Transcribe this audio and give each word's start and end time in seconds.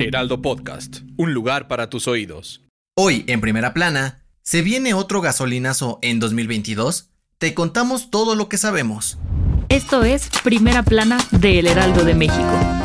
Heraldo 0.00 0.40
Podcast, 0.40 1.00
un 1.18 1.34
lugar 1.34 1.68
para 1.68 1.90
tus 1.90 2.08
oídos. 2.08 2.62
Hoy, 2.96 3.22
en 3.26 3.42
primera 3.42 3.74
plana, 3.74 4.24
¿se 4.40 4.62
viene 4.62 4.94
otro 4.94 5.20
gasolinazo 5.20 5.98
en 6.00 6.20
2022? 6.20 7.10
Te 7.36 7.52
contamos 7.52 8.10
todo 8.10 8.34
lo 8.34 8.48
que 8.48 8.56
sabemos. 8.56 9.18
Esto 9.68 10.02
es 10.02 10.30
Primera 10.42 10.82
Plana 10.82 11.18
de 11.32 11.58
El 11.58 11.66
Heraldo 11.66 12.04
de 12.04 12.14
México. 12.14 12.79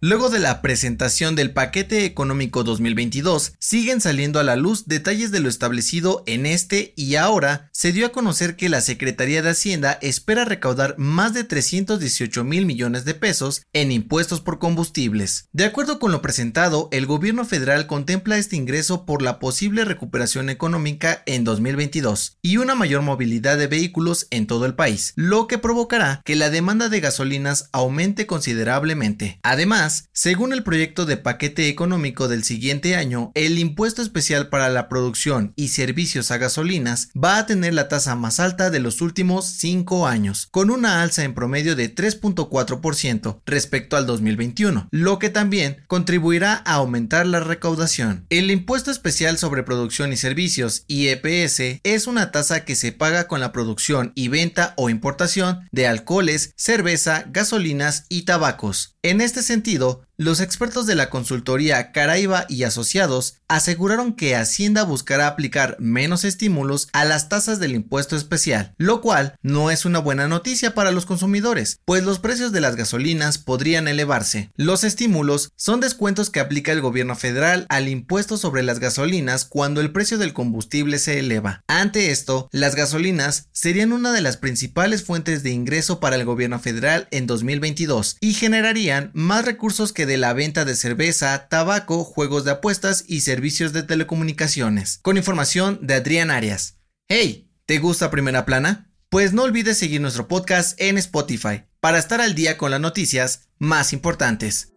Luego 0.00 0.30
de 0.30 0.38
la 0.38 0.62
presentación 0.62 1.34
del 1.34 1.50
paquete 1.50 2.04
económico 2.04 2.62
2022, 2.62 3.54
siguen 3.58 4.00
saliendo 4.00 4.38
a 4.38 4.44
la 4.44 4.54
luz 4.54 4.86
detalles 4.86 5.32
de 5.32 5.40
lo 5.40 5.48
establecido 5.48 6.22
en 6.26 6.46
este 6.46 6.92
y 6.94 7.16
ahora 7.16 7.68
se 7.72 7.90
dio 7.90 8.06
a 8.06 8.12
conocer 8.12 8.54
que 8.54 8.68
la 8.68 8.80
Secretaría 8.80 9.42
de 9.42 9.50
Hacienda 9.50 9.98
espera 10.00 10.44
recaudar 10.44 10.94
más 10.98 11.34
de 11.34 11.42
318 11.42 12.44
mil 12.44 12.64
millones 12.64 13.04
de 13.04 13.14
pesos 13.14 13.62
en 13.72 13.90
impuestos 13.90 14.40
por 14.40 14.60
combustibles. 14.60 15.48
De 15.52 15.64
acuerdo 15.64 15.98
con 15.98 16.12
lo 16.12 16.22
presentado, 16.22 16.88
el 16.92 17.06
gobierno 17.06 17.44
federal 17.44 17.88
contempla 17.88 18.38
este 18.38 18.54
ingreso 18.54 19.04
por 19.04 19.20
la 19.20 19.40
posible 19.40 19.84
recuperación 19.84 20.48
económica 20.48 21.24
en 21.26 21.42
2022 21.42 22.38
y 22.40 22.58
una 22.58 22.76
mayor 22.76 23.02
movilidad 23.02 23.58
de 23.58 23.66
vehículos 23.66 24.28
en 24.30 24.46
todo 24.46 24.64
el 24.64 24.76
país, 24.76 25.12
lo 25.16 25.48
que 25.48 25.58
provocará 25.58 26.22
que 26.24 26.36
la 26.36 26.50
demanda 26.50 26.88
de 26.88 27.00
gasolinas 27.00 27.68
aumente 27.72 28.28
considerablemente. 28.28 29.40
Además, 29.42 29.87
según 30.12 30.52
el 30.52 30.62
proyecto 30.62 31.06
de 31.06 31.16
paquete 31.16 31.68
económico 31.68 32.28
del 32.28 32.44
siguiente 32.44 32.96
año, 32.96 33.32
el 33.34 33.58
impuesto 33.58 34.02
especial 34.02 34.48
para 34.48 34.68
la 34.68 34.88
producción 34.88 35.52
y 35.56 35.68
servicios 35.68 36.30
a 36.30 36.38
gasolinas 36.38 37.10
va 37.16 37.38
a 37.38 37.46
tener 37.46 37.74
la 37.74 37.88
tasa 37.88 38.14
más 38.14 38.40
alta 38.40 38.70
de 38.70 38.80
los 38.80 39.00
últimos 39.00 39.46
cinco 39.46 40.06
años, 40.06 40.48
con 40.50 40.70
una 40.70 41.02
alza 41.02 41.24
en 41.24 41.34
promedio 41.34 41.76
de 41.76 41.94
3.4% 41.94 43.40
respecto 43.46 43.96
al 43.96 44.06
2021, 44.06 44.88
lo 44.90 45.18
que 45.18 45.30
también 45.30 45.78
contribuirá 45.86 46.62
a 46.64 46.74
aumentar 46.74 47.26
la 47.26 47.40
recaudación. 47.40 48.26
El 48.30 48.50
impuesto 48.50 48.90
especial 48.90 49.38
sobre 49.38 49.62
producción 49.62 50.12
y 50.12 50.16
servicios, 50.16 50.84
IEPS, 50.88 51.80
es 51.82 52.06
una 52.06 52.30
tasa 52.30 52.64
que 52.64 52.76
se 52.76 52.92
paga 52.92 53.26
con 53.28 53.40
la 53.40 53.52
producción 53.52 54.12
y 54.14 54.28
venta 54.28 54.74
o 54.76 54.90
importación 54.90 55.68
de 55.72 55.86
alcoholes, 55.86 56.52
cerveza, 56.56 57.24
gasolinas 57.30 58.04
y 58.08 58.22
tabacos. 58.22 58.96
En 59.02 59.20
este 59.20 59.42
sentido, 59.42 59.77
sido 59.78 60.07
los 60.18 60.40
expertos 60.40 60.86
de 60.86 60.96
la 60.96 61.10
consultoría 61.10 61.92
Caraiba 61.92 62.44
y 62.48 62.64
Asociados 62.64 63.36
aseguraron 63.46 64.14
que 64.14 64.34
Hacienda 64.34 64.82
buscará 64.82 65.28
aplicar 65.28 65.76
menos 65.78 66.24
estímulos 66.24 66.88
a 66.92 67.04
las 67.04 67.28
tasas 67.28 67.60
del 67.60 67.72
impuesto 67.76 68.16
especial, 68.16 68.74
lo 68.78 69.00
cual 69.00 69.36
no 69.42 69.70
es 69.70 69.84
una 69.84 70.00
buena 70.00 70.26
noticia 70.26 70.74
para 70.74 70.90
los 70.90 71.06
consumidores, 71.06 71.78
pues 71.84 72.02
los 72.02 72.18
precios 72.18 72.50
de 72.50 72.60
las 72.60 72.74
gasolinas 72.74 73.38
podrían 73.38 73.86
elevarse. 73.86 74.50
Los 74.56 74.82
estímulos 74.82 75.52
son 75.54 75.78
descuentos 75.78 76.30
que 76.30 76.40
aplica 76.40 76.72
el 76.72 76.80
gobierno 76.80 77.14
federal 77.14 77.64
al 77.68 77.88
impuesto 77.88 78.38
sobre 78.38 78.64
las 78.64 78.80
gasolinas 78.80 79.44
cuando 79.44 79.80
el 79.80 79.92
precio 79.92 80.18
del 80.18 80.32
combustible 80.32 80.98
se 80.98 81.20
eleva. 81.20 81.62
Ante 81.68 82.10
esto, 82.10 82.48
las 82.50 82.74
gasolinas 82.74 83.50
serían 83.52 83.92
una 83.92 84.12
de 84.12 84.20
las 84.20 84.36
principales 84.36 85.04
fuentes 85.04 85.44
de 85.44 85.50
ingreso 85.50 86.00
para 86.00 86.16
el 86.16 86.24
gobierno 86.24 86.58
federal 86.58 87.06
en 87.12 87.28
2022 87.28 88.16
y 88.20 88.34
generarían 88.34 89.12
más 89.14 89.44
recursos 89.44 89.92
que 89.92 90.07
de 90.08 90.16
la 90.16 90.32
venta 90.32 90.64
de 90.64 90.74
cerveza, 90.74 91.46
tabaco, 91.48 92.02
juegos 92.02 92.44
de 92.44 92.50
apuestas 92.50 93.04
y 93.06 93.20
servicios 93.20 93.72
de 93.72 93.84
telecomunicaciones. 93.84 94.98
Con 95.02 95.16
información 95.16 95.78
de 95.82 95.94
Adrián 95.94 96.32
Arias. 96.32 96.78
Hey, 97.08 97.52
¿te 97.66 97.78
gusta 97.78 98.10
Primera 98.10 98.44
Plana? 98.44 98.90
Pues 99.08 99.32
no 99.32 99.44
olvides 99.44 99.78
seguir 99.78 100.00
nuestro 100.00 100.26
podcast 100.26 100.78
en 100.80 100.98
Spotify 100.98 101.62
para 101.80 101.98
estar 101.98 102.20
al 102.20 102.34
día 102.34 102.58
con 102.58 102.72
las 102.72 102.80
noticias 102.80 103.48
más 103.58 103.92
importantes. 103.92 104.72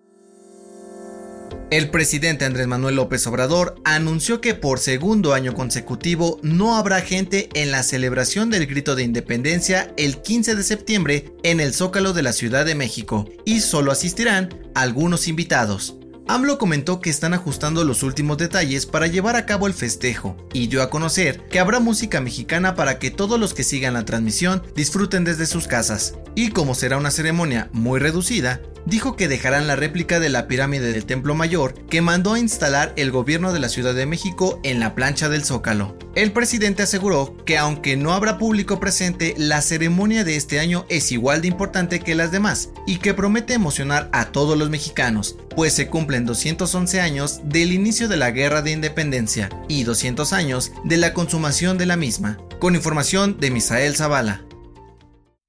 El 1.72 1.90
presidente 1.90 2.44
Andrés 2.44 2.68
Manuel 2.68 2.98
López 2.98 3.26
Obrador 3.28 3.76
anunció 3.86 4.42
que 4.42 4.56
por 4.56 4.78
segundo 4.78 5.34
año 5.34 5.54
consecutivo 5.54 6.38
no 6.44 6.76
habrá 6.76 7.00
gente 7.00 7.48
en 7.54 7.72
la 7.72 7.82
celebración 7.84 8.50
del 8.50 8.68
grito 8.68 8.94
de 8.94 9.04
independencia 9.04 9.94
el 9.96 10.22
15 10.22 10.56
de 10.56 10.64
septiembre 10.64 11.34
en 11.44 11.62
el 11.62 11.74
Zócalo 11.74 12.12
de 12.12 12.24
la 12.24 12.34
Ciudad 12.34 12.66
de 12.66 12.76
México 12.76 13.30
y 13.46 13.62
solo 13.62 13.94
asistirán 13.94 14.50
algunos 14.76 15.30
invitados. 15.30 15.96
AMLO 16.28 16.58
comentó 16.58 17.00
que 17.00 17.10
están 17.10 17.34
ajustando 17.34 17.84
los 17.86 18.04
últimos 18.04 18.38
detalles 18.38 18.86
para 18.86 19.08
llevar 19.08 19.38
a 19.38 19.46
cabo 19.46 19.68
el 19.68 19.74
festejo 19.74 20.36
y 20.54 20.68
dio 20.68 20.82
a 20.82 20.90
conocer 20.90 21.48
que 21.48 21.60
habrá 21.60 21.80
música 21.80 22.20
mexicana 22.22 22.76
para 22.76 23.00
que 23.00 23.12
todos 23.12 23.40
los 23.40 23.54
que 23.54 23.64
sigan 23.64 23.94
la 23.94 24.06
transmisión 24.06 24.62
disfruten 24.76 25.24
desde 25.24 25.46
sus 25.46 25.68
casas. 25.68 26.16
Y 26.36 26.50
como 26.50 26.76
será 26.76 26.98
una 26.98 27.12
ceremonia 27.12 27.70
muy 27.74 28.00
reducida, 28.00 28.62
dijo 28.86 29.16
que 29.16 29.28
dejarán 29.28 29.68
la 29.68 29.76
réplica 29.76 30.20
de 30.20 30.30
la 30.30 30.48
pirámide 30.48 30.92
del 30.94 31.06
Templo 31.06 31.36
Mayor 31.36 31.74
que 31.90 32.02
mandó 32.02 32.34
a 32.34 32.40
instalar 32.40 32.94
el 32.96 33.12
gobierno 33.12 33.54
de 33.54 33.60
la 33.60 33.70
Ciudad 33.70 33.94
de 33.94 34.06
México 34.06 34.60
en 34.64 34.80
la 34.80 34.96
plancha 34.96 35.30
del 35.30 35.44
Zócalo. 35.44 35.98
El 36.16 36.32
presidente 36.34 36.84
aseguró 36.84 37.38
que 37.46 37.58
aunque 37.58 37.96
no 37.96 38.14
habrá 38.14 38.38
público 38.38 38.80
presente, 38.80 39.34
la 39.38 39.62
ceremonia 39.62 40.24
de 40.24 40.36
este 40.36 40.60
año 40.60 40.86
es 40.90 41.12
igual 41.12 41.42
de 41.42 41.48
importante 41.48 42.02
que 42.02 42.16
las 42.16 42.32
demás 42.32 42.70
y 42.86 42.98
que 42.98 43.14
promete 43.14 43.54
emocionar 43.54 44.10
a 44.12 44.26
todos 44.26 44.58
los 44.58 44.70
mexicanos, 44.70 45.38
pues 45.56 45.74
se 45.74 45.88
cumplen 45.88 46.26
211 46.26 47.00
años 47.00 47.42
del 47.46 47.72
inicio 47.72 48.08
de 48.08 48.18
la 48.18 48.32
Guerra 48.32 48.62
de 48.62 48.72
Independencia 48.72 49.50
y 49.68 49.84
200 49.84 50.34
años 50.34 50.74
de 50.84 50.98
la 50.98 51.14
consumación 51.14 51.78
de 51.78 51.86
la 51.86 51.96
misma. 51.96 52.38
Con 52.60 52.76
información 52.76 53.38
de 53.40 53.52
Misael 53.52 53.96
Zavala. 53.96 54.44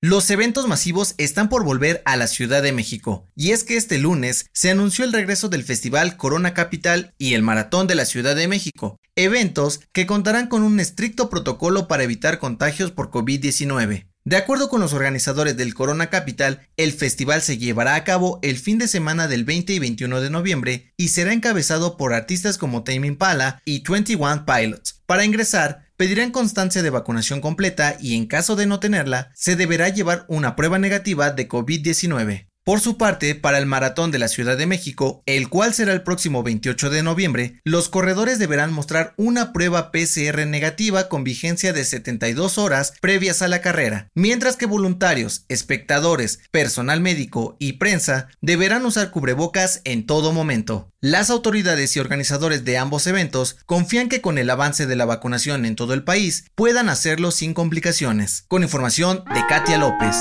Los 0.05 0.29
eventos 0.31 0.67
masivos 0.67 1.15
están 1.17 1.49
por 1.49 1.63
volver 1.63 2.03
a 2.07 2.17
la 2.17 2.27
Ciudad 2.27 2.61
de 2.61 2.73
México, 2.73 3.29
y 3.37 3.53
es 3.53 3.63
que 3.63 3.77
este 3.77 3.99
lunes 3.99 4.47
se 4.53 4.69
anunció 4.69 5.05
el 5.05 5.13
regreso 5.13 5.49
del 5.49 5.63
Festival 5.63 6.17
Corona 6.17 6.55
Capital 6.55 7.15
y 7.19 7.35
el 7.35 7.43
Maratón 7.43 7.87
de 7.87 7.95
la 7.95 8.05
Ciudad 8.05 8.35
de 8.35 8.49
México, 8.49 8.99
eventos 9.15 9.79
que 9.93 10.05
contarán 10.05 10.49
con 10.49 10.65
un 10.65 10.81
estricto 10.81 11.31
protocolo 11.31 11.87
para 11.87 12.03
evitar 12.03 12.41
contagios 12.41 12.91
por 12.91 13.13
COVID-19. 13.13 14.09
De 14.25 14.37
acuerdo 14.37 14.69
con 14.69 14.81
los 14.81 14.93
organizadores 14.93 15.57
del 15.57 15.75
Corona 15.75 16.11
Capital, 16.11 16.69
el 16.77 16.93
festival 16.93 17.41
se 17.41 17.59
llevará 17.59 17.95
a 17.95 18.03
cabo 18.03 18.41
el 18.43 18.57
fin 18.57 18.79
de 18.79 18.89
semana 18.89 19.29
del 19.29 19.45
20 19.45 19.73
y 19.73 19.79
21 19.79 20.21
de 20.21 20.31
noviembre 20.31 20.93
y 20.97 21.09
será 21.09 21.33
encabezado 21.33 21.97
por 21.97 22.13
artistas 22.13 22.59
como 22.59 22.83
Tame 22.83 23.07
Impala 23.07 23.61
y 23.65 23.83
21 23.89 24.47
Pilots. 24.47 25.01
Para 25.07 25.25
ingresar, 25.25 25.82
pedirán 26.03 26.33
constancia 26.33 26.83
de 26.83 26.91
vacunación 26.91 27.41
completa 27.41 27.97
y 28.01 28.17
en 28.17 28.27
caso 28.27 28.57
de 28.57 28.67
no 28.67 28.81
tenerla, 28.81 29.31
se 29.37 29.55
deberá 29.55 29.89
llevar 29.89 30.25
una 30.27 30.57
prueba 30.57 30.77
negativa 30.77 31.31
de 31.31 31.49
COVID-19. 31.49 32.52
Por 32.65 32.79
su 32.79 32.97
parte, 32.97 33.35
para 33.35 33.59
el 33.59 33.67
Maratón 33.67 34.13
de 34.13 34.21
la 34.21 34.29
Ciudad 34.29 34.57
de 34.57 34.67
México, 34.67 35.25
el 35.27 35.49
cual 35.49 35.75
será 35.75 35.93
el 35.93 36.05
próximo 36.05 36.45
28 36.45 36.91
de 36.91 37.03
noviembre, 37.03 37.61
los 37.65 37.89
corredores 37.89 38.39
deberán 38.39 38.73
mostrar 38.73 39.15
una 39.17 39.53
prueba 39.53 39.91
PCR 39.91 40.47
negativa 40.47 41.09
con 41.09 41.25
vigencia 41.25 41.73
de 41.73 41.85
72 41.85 42.59
horas 42.59 42.93
previas 43.01 43.43
a 43.43 43.49
la 43.49 43.61
carrera, 43.63 44.11
mientras 44.15 44.55
que 44.55 44.67
voluntarios, 44.67 45.45
espectadores, 45.49 46.39
personal 46.53 47.01
médico 47.01 47.57
y 47.59 47.75
prensa 47.75 48.29
deberán 48.41 48.87
usar 48.87 49.11
cubrebocas 49.11 49.81
en 49.83 50.07
todo 50.07 50.33
momento. 50.33 50.89
Las 51.01 51.31
autoridades 51.31 51.97
y 51.97 51.99
organizadores 51.99 52.65
de 52.65 52.79
ambos 52.79 53.09
eventos 53.09 53.57
confían 53.67 54.09
que 54.09 54.21
con 54.21 54.39
el 54.39 54.49
avance 54.49 54.87
de 54.87 54.95
la 54.95 55.05
vacunación 55.05 55.67
en 55.67 55.75
todo 55.75 55.95
el 55.95 56.05
país 56.05 56.45
puedan 56.55 56.89
hacerlo 56.89 57.33
sin 57.33 57.55
complicaciones. 57.55 58.45
Con 58.47 58.63
información 58.63 59.25
de 59.35 59.41
Katia 59.49 59.79
López. 59.79 60.15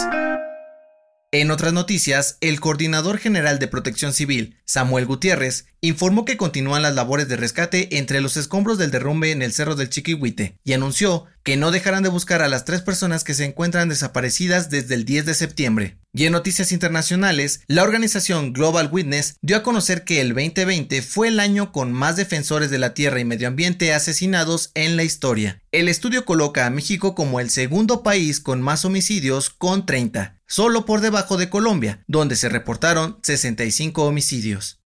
En 1.33 1.50
otras 1.50 1.72
noticias, 1.72 2.38
el 2.42 2.60
coordinador 2.60 3.18
general 3.18 3.57
de 3.57 3.69
Protección 3.69 4.12
Civil, 4.12 4.57
Samuel 4.66 5.06
Gutiérrez, 5.06 5.66
informó 5.80 6.25
que 6.25 6.36
continúan 6.36 6.81
las 6.81 6.94
labores 6.94 7.30
de 7.30 7.38
rescate 7.38 7.98
entre 7.98 8.19
los 8.19 8.36
escombros 8.36 8.78
del 8.78 8.92
derrumbe 8.92 9.31
en 9.31 9.42
el 9.42 9.54
Cerro 9.54 9.75
del 9.75 9.89
Chiquihuite 9.89 10.57
y 10.66 10.74
anunció 10.74 11.28
que 11.44 11.56
no 11.56 11.72
dejarán 11.72 12.04
de 12.04 12.10
buscar 12.10 12.42
a 12.42 12.50
las 12.50 12.66
tres 12.66 12.81
personas 12.81 13.24
que 13.24 13.33
se 13.33 13.45
encuentran 13.45 13.88
desaparecidas 13.88 14.69
desde 14.69 14.94
el 14.94 15.06
10 15.06 15.25
de 15.25 15.33
septiembre. 15.33 15.98
Y 16.13 16.25
en 16.25 16.33
noticias 16.33 16.74
internacionales, 16.74 17.62
la 17.68 17.84
organización 17.84 18.51
Global 18.51 18.89
Witness 18.92 19.38
dio 19.42 19.56
a 19.56 19.63
conocer 19.63 20.04
que 20.04 20.19
el 20.19 20.34
2020 20.34 21.01
fue 21.01 21.30
el 21.30 21.39
año 21.39 21.72
con 21.72 21.94
más 21.94 22.18
defensores 22.18 22.69
de 22.69 22.77
la 22.77 22.94
tierra 22.94 23.22
y 23.22 23.25
medio 23.25 23.48
ambiente 23.48 23.94
asesinados 23.94 24.72
en 24.74 24.98
la 24.98 25.04
historia. 25.04 25.62
El 25.72 25.88
estudio 25.88 26.25
coloca 26.25 26.66
a 26.66 26.69
México 26.69 27.16
como 27.16 27.39
el 27.39 27.50
segundo 27.50 28.04
país 28.04 28.42
con 28.42 28.62
más 28.62 28.84
homicidios 28.84 29.50
con 29.50 29.86
30, 29.86 30.41
solo 30.51 30.86
por 30.86 31.00
debajo 31.00 31.38
de 31.38 31.50
Colombia, 31.50 32.03
donde 32.07 32.36
se 32.36 32.50
reportaron 32.50 33.18
65 33.24 34.03
homicidios. 34.03 34.81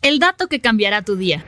El 0.00 0.20
dato 0.20 0.46
que 0.46 0.60
cambiará 0.60 1.02
tu 1.02 1.16
día. 1.16 1.44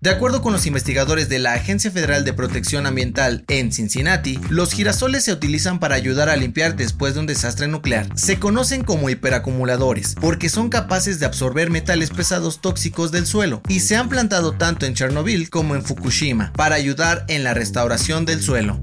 De 0.00 0.10
acuerdo 0.10 0.42
con 0.42 0.52
los 0.52 0.66
investigadores 0.66 1.28
de 1.28 1.38
la 1.38 1.54
Agencia 1.54 1.90
Federal 1.90 2.24
de 2.24 2.32
Protección 2.32 2.84
Ambiental 2.84 3.44
en 3.48 3.72
Cincinnati, 3.72 4.38
los 4.50 4.72
girasoles 4.72 5.24
se 5.24 5.32
utilizan 5.32 5.78
para 5.78 5.94
ayudar 5.94 6.28
a 6.28 6.36
limpiar 6.36 6.74
después 6.74 7.14
de 7.14 7.20
un 7.20 7.26
desastre 7.26 7.68
nuclear. 7.68 8.08
Se 8.14 8.38
conocen 8.40 8.82
como 8.82 9.08
hiperacumuladores 9.08 10.16
porque 10.20 10.48
son 10.48 10.68
capaces 10.68 11.20
de 11.20 11.26
absorber 11.26 11.70
metales 11.70 12.10
pesados 12.10 12.60
tóxicos 12.60 13.12
del 13.12 13.24
suelo 13.24 13.62
y 13.68 13.80
se 13.80 13.96
han 13.96 14.08
plantado 14.08 14.52
tanto 14.52 14.84
en 14.84 14.94
Chernobyl 14.94 15.48
como 15.48 15.76
en 15.76 15.84
Fukushima 15.84 16.52
para 16.54 16.74
ayudar 16.74 17.24
en 17.28 17.44
la 17.44 17.54
restauración 17.54 18.26
del 18.26 18.42
suelo. 18.42 18.82